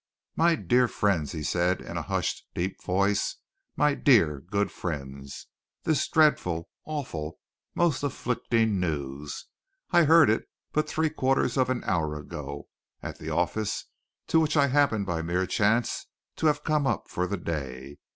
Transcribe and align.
"My 0.35 0.55
dear 0.55 0.87
friends!" 0.87 1.31
he 1.31 1.43
said 1.43 1.79
in 1.79 1.95
a 1.95 2.01
hushed, 2.01 2.47
deep 2.55 2.81
voice. 2.83 3.35
"My 3.75 3.93
dear, 3.93 4.39
good 4.39 4.71
friends! 4.71 5.45
This 5.83 6.07
dreadful, 6.07 6.71
awful, 6.85 7.37
most 7.75 8.01
afflicting 8.01 8.79
news! 8.79 9.45
I 9.91 10.05
heard 10.05 10.31
it 10.31 10.45
but 10.71 10.89
three 10.89 11.11
quarters 11.11 11.55
of 11.55 11.69
an 11.69 11.83
hour 11.83 12.15
ago 12.17 12.67
at 13.03 13.19
the 13.19 13.29
office, 13.29 13.85
to 14.25 14.39
which 14.39 14.57
I 14.57 14.69
happened 14.69 15.05
by 15.05 15.21
mere 15.21 15.45
chance, 15.45 16.07
to 16.37 16.47
have 16.47 16.63
come 16.63 16.87
up 16.87 17.07
for 17.07 17.27
the 17.27 17.37
day. 17.37 17.99